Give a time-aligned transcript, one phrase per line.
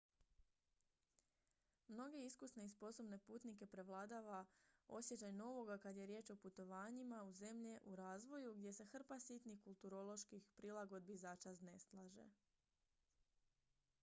[1.89, 4.45] mnoge iskusne i sposobne putnike prevlada
[4.87, 9.61] osjećaj novoga kad je riječ o putovanjima u zemlje u razvoju gdje se hrpa sitnih
[9.63, 12.25] kulturoloških prilagodbi začas naslaže